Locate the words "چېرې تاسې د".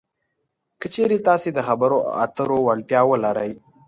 0.93-1.59